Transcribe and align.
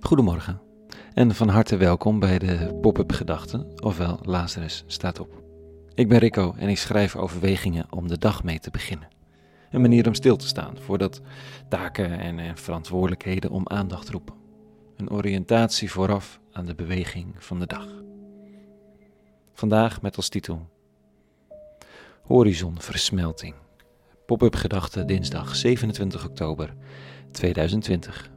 Goedemorgen 0.00 0.60
en 1.14 1.34
van 1.34 1.48
harte 1.48 1.76
welkom 1.76 2.18
bij 2.18 2.38
de 2.38 2.78
Pop-up 2.80 3.12
Gedachten, 3.12 3.82
ofwel 3.82 4.18
Lazarus 4.22 4.84
staat 4.86 5.20
op. 5.20 5.42
Ik 5.94 6.08
ben 6.08 6.18
Rico 6.18 6.54
en 6.58 6.68
ik 6.68 6.78
schrijf 6.78 7.16
overwegingen 7.16 7.86
om 7.90 8.08
de 8.08 8.18
dag 8.18 8.42
mee 8.42 8.58
te 8.58 8.70
beginnen. 8.70 9.08
Een 9.70 9.80
manier 9.80 10.06
om 10.06 10.14
stil 10.14 10.36
te 10.36 10.46
staan 10.46 10.78
voordat 10.78 11.20
taken 11.68 12.18
en, 12.18 12.38
en 12.38 12.56
verantwoordelijkheden 12.56 13.50
om 13.50 13.68
aandacht 13.68 14.08
roepen. 14.08 14.34
Een 14.96 15.10
oriëntatie 15.10 15.90
vooraf 15.90 16.40
aan 16.52 16.66
de 16.66 16.74
beweging 16.74 17.34
van 17.38 17.58
de 17.58 17.66
dag. 17.66 17.88
Vandaag 19.52 20.02
met 20.02 20.16
als 20.16 20.28
titel 20.28 20.68
Horizonversmelting. 22.22 23.54
Pop-up 24.26 24.54
Gedachten 24.54 25.06
dinsdag 25.06 25.56
27 25.56 26.24
oktober 26.24 26.74
2020. 27.30 28.30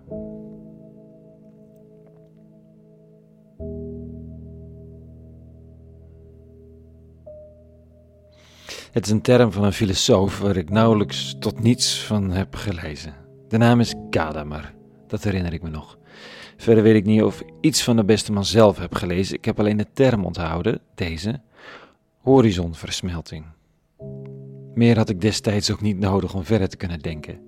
Het 8.92 9.06
is 9.06 9.12
een 9.12 9.22
term 9.22 9.52
van 9.52 9.64
een 9.64 9.74
filosoof 9.74 10.40
waar 10.40 10.58
ik 10.58 10.70
nauwelijks 10.70 11.36
tot 11.40 11.60
niets 11.60 12.04
van 12.04 12.32
heb 12.32 12.56
gelezen. 12.56 13.14
De 13.48 13.58
naam 13.58 13.80
is 13.80 13.94
Gadamer, 14.10 14.74
dat 15.08 15.24
herinner 15.24 15.54
ik 15.54 15.62
me 15.62 15.70
nog. 15.70 15.98
Verder 16.58 16.84
weet 16.84 16.96
ik 16.96 17.06
niet 17.06 17.24
of 17.24 17.42
ik 17.42 17.50
iets 17.62 17.84
van 17.84 17.96
de 17.96 18.06
beste 18.06 18.32
man 18.32 18.46
zelf 18.46 18.78
heb 18.78 18.96
gelezen. 18.96 19.36
Ik 19.36 19.46
heb 19.46 19.60
alleen 19.60 19.78
de 19.78 19.88
term 19.94 20.26
onthouden, 20.26 20.82
deze, 20.96 21.42
horizonversmelting. 22.22 23.57
Meer 24.78 24.98
had 24.98 25.10
ik 25.10 25.22
destijds 25.22 25.72
ook 25.72 25.82
niet 25.82 26.00
nodig 26.00 26.34
om 26.34 26.44
verder 26.44 26.70
te 26.70 26.78
kunnen 26.78 27.00
denken. 27.00 27.40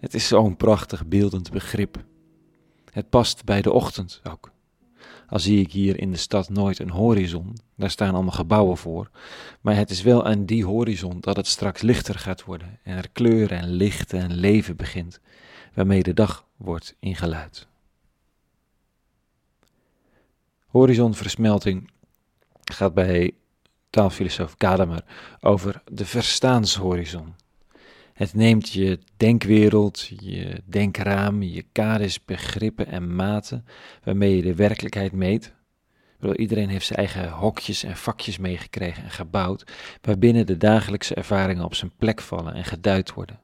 Het 0.00 0.14
is 0.14 0.28
zo'n 0.28 0.56
prachtig 0.56 1.06
beeldend 1.06 1.50
begrip. 1.50 2.04
Het 2.92 3.10
past 3.10 3.44
bij 3.44 3.62
de 3.62 3.72
ochtend 3.72 4.20
ook. 4.24 4.52
Al 5.28 5.38
zie 5.38 5.60
ik 5.60 5.72
hier 5.72 5.98
in 5.98 6.10
de 6.10 6.16
stad 6.16 6.48
nooit 6.48 6.78
een 6.78 6.90
horizon, 6.90 7.56
daar 7.76 7.90
staan 7.90 8.14
allemaal 8.14 8.32
gebouwen 8.32 8.76
voor, 8.76 9.10
maar 9.60 9.76
het 9.76 9.90
is 9.90 10.02
wel 10.02 10.24
aan 10.24 10.44
die 10.44 10.64
horizon 10.64 11.20
dat 11.20 11.36
het 11.36 11.46
straks 11.46 11.82
lichter 11.82 12.18
gaat 12.18 12.44
worden 12.44 12.78
en 12.82 12.96
er 12.96 13.10
kleuren 13.10 13.58
en 13.58 13.70
licht 13.70 14.12
en 14.12 14.34
leven 14.34 14.76
begint, 14.76 15.20
waarmee 15.74 16.02
de 16.02 16.14
dag 16.14 16.46
wordt 16.56 16.96
ingeluid. 16.98 17.66
Horizonversmelting 20.66 21.90
gaat 22.64 22.94
bij 22.94 23.34
taalfilosoof 23.90 24.54
Gadamer 24.58 25.04
over 25.40 25.82
de 25.92 26.06
verstaanshorizon. 26.06 27.34
Het 28.12 28.34
neemt 28.34 28.70
je 28.70 28.98
denkwereld, 29.16 30.06
je 30.06 30.62
denkraam, 30.64 31.42
je 31.42 31.64
kaders, 31.72 32.24
begrippen 32.24 32.86
en 32.86 33.14
maten 33.14 33.66
waarmee 34.04 34.36
je 34.36 34.42
de 34.42 34.54
werkelijkheid 34.54 35.12
meet. 35.12 35.52
Iedereen 36.36 36.68
heeft 36.68 36.86
zijn 36.86 36.98
eigen 36.98 37.30
hokjes 37.30 37.82
en 37.82 37.96
vakjes 37.96 38.38
meegekregen 38.38 39.04
en 39.04 39.10
gebouwd, 39.10 39.72
waarbinnen 40.00 40.46
de 40.46 40.56
dagelijkse 40.56 41.14
ervaringen 41.14 41.64
op 41.64 41.74
zijn 41.74 41.92
plek 41.96 42.20
vallen 42.20 42.54
en 42.54 42.64
geduid 42.64 43.12
worden. 43.12 43.40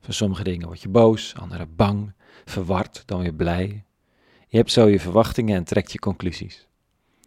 Van 0.00 0.14
sommige 0.14 0.44
dingen 0.44 0.66
word 0.66 0.82
je 0.82 0.88
boos, 0.88 1.34
andere 1.36 1.66
bang, 1.66 2.12
verward, 2.44 3.02
dan 3.06 3.20
weer 3.20 3.34
blij. 3.34 3.84
Je 4.48 4.56
hebt 4.56 4.72
zo 4.72 4.88
je 4.88 5.00
verwachtingen 5.00 5.56
en 5.56 5.64
trekt 5.64 5.92
je 5.92 5.98
conclusies. 5.98 6.68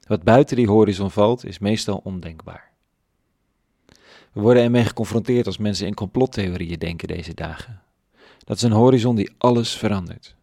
Wat 0.08 0.24
buiten 0.24 0.56
die 0.56 0.68
horizon 0.68 1.12
valt, 1.12 1.46
is 1.46 1.60
meestal 1.60 2.02
ondenkbaar. 2.04 2.72
We 4.34 4.42
worden 4.42 4.64
ermee 4.64 4.86
geconfronteerd 4.86 5.46
als 5.46 5.58
mensen 5.58 5.88
in 5.88 5.94
complottheorieën 5.94 6.80
denken 6.80 7.08
deze 7.08 7.34
dagen. 7.34 7.82
Dat 8.40 8.58
is 8.58 8.64
een 8.64 8.72
horizon 8.72 9.16
die 9.16 9.32
alles 9.38 9.78
verandert. 9.78 10.36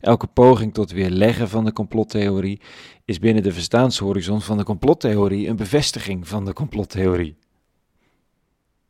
Elke 0.00 0.26
poging 0.26 0.74
tot 0.74 0.90
weerleggen 0.90 1.48
van 1.48 1.64
de 1.64 1.72
complottheorie 1.72 2.60
is 3.04 3.18
binnen 3.18 3.42
de 3.42 3.52
verstaanshorizon 3.52 4.40
van 4.40 4.56
de 4.56 4.64
complottheorie 4.64 5.48
een 5.48 5.56
bevestiging 5.56 6.28
van 6.28 6.44
de 6.44 6.52
complottheorie. 6.52 7.36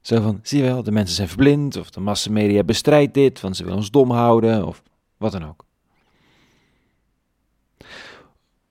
Zo 0.00 0.21
van, 0.21 0.41
zie 0.43 0.62
je 0.62 0.65
wel, 0.65 0.82
de 0.82 0.93
mensen 0.93 1.16
zijn 1.16 1.28
verblind, 1.28 1.77
of 1.77 1.91
de 1.91 2.00
massamedia 2.00 2.65
bestrijdt 2.65 3.15
dit, 3.15 3.41
want 3.41 3.56
ze 3.56 3.62
willen 3.62 3.78
ons 3.78 3.91
dom 3.91 4.10
houden, 4.10 4.66
of 4.66 4.82
wat 5.16 5.32
dan 5.32 5.44
ook. 5.44 5.65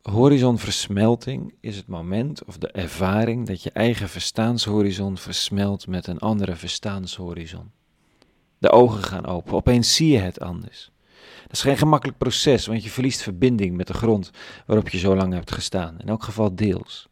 Horizonversmelting 0.03 1.53
is 1.59 1.75
het 1.75 1.87
moment 1.87 2.43
of 2.45 2.57
de 2.57 2.67
ervaring 2.67 3.47
dat 3.47 3.63
je 3.63 3.71
eigen 3.71 4.09
verstaanshorizon 4.09 5.17
versmelt 5.17 5.87
met 5.87 6.07
een 6.07 6.19
andere 6.19 6.55
verstaanshorizon. 6.55 7.71
De 8.57 8.71
ogen 8.71 9.03
gaan 9.03 9.25
open, 9.25 9.53
opeens 9.53 9.95
zie 9.95 10.11
je 10.11 10.19
het 10.19 10.39
anders. 10.39 10.91
Dat 11.41 11.51
is 11.51 11.61
geen 11.61 11.77
gemakkelijk 11.77 12.17
proces, 12.17 12.65
want 12.65 12.83
je 12.83 12.89
verliest 12.89 13.21
verbinding 13.21 13.75
met 13.75 13.87
de 13.87 13.93
grond 13.93 14.31
waarop 14.65 14.89
je 14.89 14.97
zo 14.97 15.15
lang 15.15 15.33
hebt 15.33 15.51
gestaan, 15.51 15.99
in 15.99 16.07
elk 16.07 16.23
geval 16.23 16.55
deels. 16.55 17.07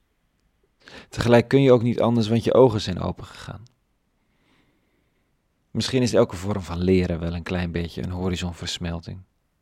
Tegelijk 1.09 1.47
kun 1.47 1.61
je 1.61 1.71
ook 1.71 1.83
niet 1.83 2.01
anders, 2.01 2.27
want 2.27 2.43
je 2.43 2.53
ogen 2.53 2.81
zijn 2.81 2.99
opengegaan. 2.99 3.63
Misschien 5.71 6.01
is 6.01 6.13
elke 6.13 6.35
vorm 6.35 6.61
van 6.61 6.81
leren 6.81 7.19
wel 7.19 7.33
een 7.33 7.43
klein 7.43 7.71
beetje 7.71 8.03
een 8.03 8.11
horizonversmelting. 8.11 9.19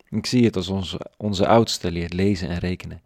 Ik 0.10 0.26
zie 0.26 0.46
het 0.46 0.56
als 0.56 0.68
onze, 0.68 1.00
onze 1.18 1.48
oudste 1.48 1.92
leert 1.92 2.14
lezen 2.14 2.50
en 2.50 2.60
rekenen. 2.60 3.02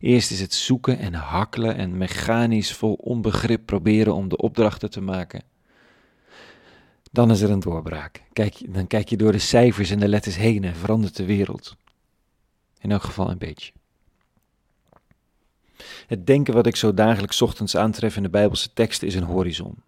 Eerst 0.00 0.30
is 0.30 0.40
het 0.40 0.54
zoeken 0.54 0.98
en 0.98 1.14
hakkelen 1.14 1.76
en 1.76 1.96
mechanisch 1.96 2.72
vol 2.72 2.94
onbegrip 2.94 3.66
proberen 3.66 4.14
om 4.14 4.28
de 4.28 4.36
opdrachten 4.36 4.90
te 4.90 5.00
maken. 5.00 5.42
Dan 7.10 7.30
is 7.30 7.40
er 7.40 7.50
een 7.50 7.60
doorbraak. 7.60 8.22
Kijk, 8.32 8.74
dan 8.74 8.86
kijk 8.86 9.08
je 9.08 9.16
door 9.16 9.32
de 9.32 9.38
cijfers 9.38 9.90
en 9.90 9.98
de 9.98 10.08
letters 10.08 10.36
heen 10.36 10.64
en 10.64 10.76
verandert 10.76 11.16
de 11.16 11.24
wereld. 11.24 11.76
In 12.80 12.90
elk 12.90 13.02
geval 13.02 13.30
een 13.30 13.38
beetje. 13.38 13.72
Het 16.06 16.26
denken 16.26 16.54
wat 16.54 16.66
ik 16.66 16.76
zo 16.76 16.94
dagelijks 16.94 17.42
ochtends 17.42 17.76
aantref 17.76 18.16
in 18.16 18.22
de 18.22 18.30
Bijbelse 18.30 18.72
teksten 18.72 19.08
is 19.08 19.14
een 19.14 19.22
horizon. 19.22 19.82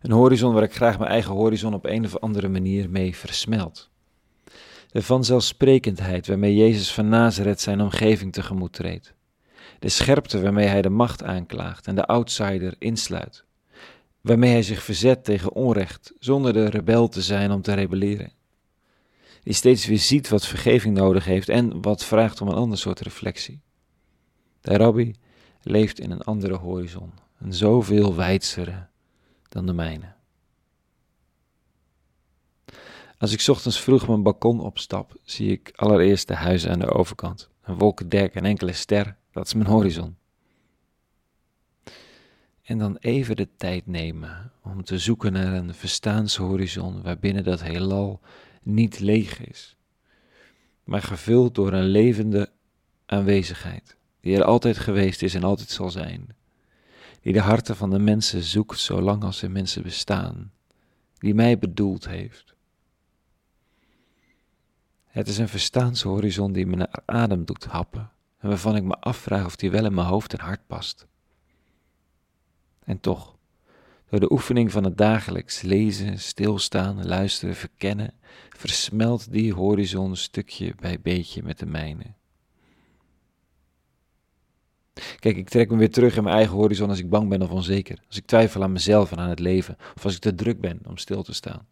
Een 0.00 0.12
horizon 0.12 0.54
waar 0.54 0.62
ik 0.62 0.74
graag 0.74 0.98
mijn 0.98 1.10
eigen 1.10 1.34
horizon 1.34 1.74
op 1.74 1.84
een 1.84 2.04
of 2.04 2.18
andere 2.18 2.48
manier 2.48 2.90
mee 2.90 3.16
versmelt 3.16 3.90
de 4.92 5.02
vanzelfsprekendheid 5.02 6.26
waarmee 6.26 6.54
Jezus 6.54 6.92
van 6.92 7.08
Nazareth 7.08 7.60
zijn 7.60 7.80
omgeving 7.80 8.32
tegemoet 8.32 8.72
treedt, 8.72 9.14
de 9.78 9.88
scherpte 9.88 10.40
waarmee 10.40 10.66
hij 10.66 10.82
de 10.82 10.88
macht 10.88 11.22
aanklaagt 11.22 11.86
en 11.86 11.94
de 11.94 12.06
outsider 12.06 12.74
insluit, 12.78 13.44
waarmee 14.20 14.50
hij 14.50 14.62
zich 14.62 14.82
verzet 14.82 15.24
tegen 15.24 15.52
onrecht 15.52 16.12
zonder 16.18 16.52
de 16.52 16.68
rebel 16.68 17.08
te 17.08 17.22
zijn 17.22 17.50
om 17.50 17.62
te 17.62 17.74
rebelleren, 17.74 18.32
die 19.42 19.54
steeds 19.54 19.86
weer 19.86 19.98
ziet 19.98 20.28
wat 20.28 20.46
vergeving 20.46 20.96
nodig 20.96 21.24
heeft 21.24 21.48
en 21.48 21.82
wat 21.82 22.04
vraagt 22.04 22.40
om 22.40 22.48
een 22.48 22.54
ander 22.54 22.78
soort 22.78 23.00
reflectie. 23.00 23.60
De 24.60 24.76
rabbi 24.76 25.14
leeft 25.62 26.00
in 26.00 26.10
een 26.10 26.22
andere 26.22 26.54
horizon, 26.54 27.12
een 27.38 27.54
zoveel 27.54 28.14
wijdsere 28.14 28.86
dan 29.48 29.66
de 29.66 29.72
mijne. 29.72 30.14
Als 33.22 33.32
ik 33.32 33.48
ochtends 33.48 33.80
vroeg 33.80 34.08
mijn 34.08 34.22
balkon 34.22 34.60
opstap, 34.60 35.16
zie 35.22 35.50
ik 35.50 35.72
allereerst 35.74 36.28
de 36.28 36.34
huizen 36.34 36.70
aan 36.70 36.78
de 36.78 36.90
overkant. 36.90 37.48
Een 37.62 37.78
wolkendek, 37.78 38.34
en 38.34 38.44
enkele 38.44 38.72
ster, 38.72 39.16
dat 39.32 39.46
is 39.46 39.54
mijn 39.54 39.68
horizon. 39.68 40.16
En 42.62 42.78
dan 42.78 42.96
even 42.96 43.36
de 43.36 43.48
tijd 43.56 43.86
nemen 43.86 44.52
om 44.62 44.84
te 44.84 44.98
zoeken 44.98 45.32
naar 45.32 45.52
een 45.52 45.74
verstaanshorizon 45.74 47.02
waarbinnen 47.02 47.44
dat 47.44 47.62
heelal 47.62 48.20
niet 48.62 48.98
leeg 48.98 49.40
is, 49.40 49.76
maar 50.84 51.02
gevuld 51.02 51.54
door 51.54 51.72
een 51.72 51.88
levende 51.88 52.50
aanwezigheid, 53.06 53.96
die 54.20 54.36
er 54.36 54.44
altijd 54.44 54.78
geweest 54.78 55.22
is 55.22 55.34
en 55.34 55.44
altijd 55.44 55.68
zal 55.68 55.90
zijn, 55.90 56.36
die 57.20 57.32
de 57.32 57.40
harten 57.40 57.76
van 57.76 57.90
de 57.90 57.98
mensen 57.98 58.42
zoekt 58.42 58.78
zolang 58.78 59.22
als 59.22 59.42
er 59.42 59.50
mensen 59.50 59.82
bestaan, 59.82 60.52
die 61.18 61.34
mij 61.34 61.58
bedoeld 61.58 62.08
heeft 62.08 62.52
het 65.12 65.28
is 65.28 65.38
een 65.38 65.48
verstaanshorizon 65.48 66.52
die 66.52 66.66
me 66.66 66.76
naar 66.76 67.02
adem 67.04 67.44
doet 67.44 67.64
happen 67.64 68.10
en 68.38 68.48
waarvan 68.48 68.76
ik 68.76 68.82
me 68.82 68.94
afvraag 68.94 69.44
of 69.44 69.56
die 69.56 69.70
wel 69.70 69.84
in 69.84 69.94
mijn 69.94 70.06
hoofd 70.06 70.32
en 70.32 70.40
hart 70.40 70.66
past. 70.66 71.06
En 72.84 73.00
toch, 73.00 73.36
door 74.08 74.20
de 74.20 74.32
oefening 74.32 74.72
van 74.72 74.84
het 74.84 74.98
dagelijks 74.98 75.62
lezen, 75.62 76.18
stilstaan, 76.18 77.06
luisteren, 77.06 77.54
verkennen, 77.54 78.14
versmelt 78.48 79.32
die 79.32 79.54
horizon 79.54 80.16
stukje 80.16 80.74
bij 80.80 81.00
beetje 81.00 81.42
met 81.42 81.58
de 81.58 81.66
mijne. 81.66 82.14
Kijk, 85.18 85.36
ik 85.36 85.48
trek 85.48 85.70
me 85.70 85.76
weer 85.76 85.90
terug 85.90 86.16
in 86.16 86.22
mijn 86.22 86.36
eigen 86.36 86.56
horizon 86.56 86.88
als 86.88 86.98
ik 86.98 87.10
bang 87.10 87.28
ben 87.28 87.42
of 87.42 87.50
onzeker, 87.50 88.02
als 88.06 88.16
ik 88.16 88.26
twijfel 88.26 88.62
aan 88.62 88.72
mezelf 88.72 89.12
en 89.12 89.18
aan 89.18 89.28
het 89.28 89.38
leven, 89.38 89.76
of 89.94 90.04
als 90.04 90.14
ik 90.14 90.20
te 90.20 90.34
druk 90.34 90.60
ben 90.60 90.80
om 90.86 90.96
stil 90.96 91.22
te 91.22 91.32
staan. 91.32 91.66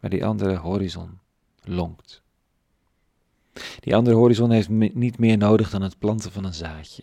Maar 0.00 0.10
die 0.10 0.24
andere 0.24 0.56
horizon 0.56 1.20
lonkt. 1.64 2.22
Die 3.80 3.96
andere 3.96 4.16
horizon 4.16 4.50
heeft 4.50 4.68
niet 4.68 5.18
meer 5.18 5.36
nodig 5.36 5.70
dan 5.70 5.82
het 5.82 5.98
planten 5.98 6.32
van 6.32 6.44
een 6.44 6.54
zaadje. 6.54 7.02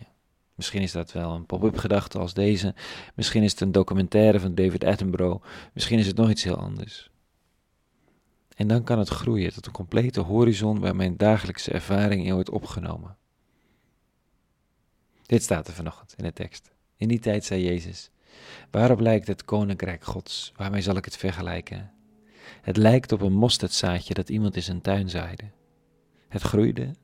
Misschien 0.54 0.82
is 0.82 0.92
dat 0.92 1.12
wel 1.12 1.34
een 1.34 1.46
pop-up 1.46 1.76
gedachte 1.76 2.18
als 2.18 2.34
deze. 2.34 2.74
Misschien 3.14 3.42
is 3.42 3.50
het 3.50 3.60
een 3.60 3.72
documentaire 3.72 4.40
van 4.40 4.54
David 4.54 4.84
Attenborough. 4.84 5.44
Misschien 5.72 5.98
is 5.98 6.06
het 6.06 6.16
nog 6.16 6.30
iets 6.30 6.44
heel 6.44 6.56
anders. 6.56 7.10
En 8.56 8.68
dan 8.68 8.84
kan 8.84 8.98
het 8.98 9.08
groeien 9.08 9.52
tot 9.52 9.66
een 9.66 9.72
complete 9.72 10.20
horizon 10.20 10.80
waar 10.80 10.96
mijn 10.96 11.16
dagelijkse 11.16 11.70
ervaring 11.70 12.26
in 12.26 12.34
wordt 12.34 12.50
opgenomen. 12.50 13.16
Dit 15.26 15.42
staat 15.42 15.68
er 15.68 15.74
vanochtend 15.74 16.14
in 16.16 16.24
de 16.24 16.32
tekst. 16.32 16.70
In 16.96 17.08
die 17.08 17.18
tijd 17.18 17.44
zei 17.44 17.62
Jezus: 17.62 18.10
Waarop 18.70 19.00
lijkt 19.00 19.26
het 19.26 19.44
koninkrijk 19.44 20.04
Gods? 20.04 20.52
Waarmee 20.56 20.82
zal 20.82 20.96
ik 20.96 21.04
het 21.04 21.16
vergelijken? 21.16 21.90
Het 22.62 22.76
lijkt 22.76 23.12
op 23.12 23.20
een 23.20 23.32
mosterdzaadje 23.32 24.14
dat 24.14 24.28
iemand 24.28 24.56
in 24.56 24.62
zijn 24.62 24.80
tuin 24.80 25.08
zaaide. 25.08 25.44
Het 26.28 26.42
groeide 26.42 26.94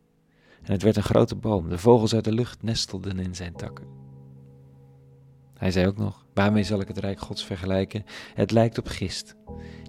en 0.63 0.73
het 0.73 0.83
werd 0.83 0.97
een 0.97 1.03
grote 1.03 1.35
boom. 1.35 1.69
De 1.69 1.79
vogels 1.79 2.15
uit 2.15 2.25
de 2.25 2.33
lucht 2.33 2.63
nestelden 2.63 3.19
in 3.19 3.35
zijn 3.35 3.53
takken. 3.53 3.87
Hij 5.59 5.71
zei 5.71 5.87
ook 5.87 5.97
nog: 5.97 6.27
Waarmee 6.35 6.63
zal 6.63 6.81
ik 6.81 6.89
het 6.89 6.99
rijk 6.99 7.21
Gods 7.21 7.45
vergelijken? 7.45 8.05
Het 8.35 8.51
lijkt 8.51 8.79
op 8.79 8.87
gist, 8.87 9.37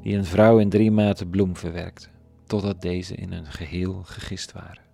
die 0.01 0.15
een 0.15 0.25
vrouw 0.25 0.59
in 0.59 0.69
drie 0.69 0.91
maten 0.91 1.29
bloem 1.29 1.55
verwerkte, 1.55 2.07
totdat 2.45 2.81
deze 2.81 3.15
in 3.15 3.31
een 3.31 3.45
geheel 3.45 4.03
gegist 4.03 4.51
waren. 4.51 4.85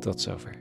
Tot 0.00 0.20
zover. 0.20 0.60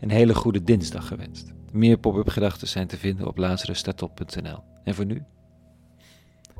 Een 0.00 0.10
hele 0.10 0.34
goede 0.34 0.64
dinsdag 0.64 1.06
gewenst. 1.06 1.52
Meer 1.74 1.98
pop-up 1.98 2.28
gedachten 2.28 2.68
zijn 2.68 2.86
te 2.86 2.96
vinden 2.96 3.26
op 3.26 3.36
lazarusstatop.nl. 3.36 4.62
En 4.84 4.94
voor 4.94 5.04
nu, 5.04 5.24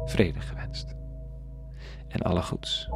vrede 0.05 0.41
gewenst. 0.41 0.95
En 2.09 2.21
alle 2.23 2.43
goeds. 2.43 2.89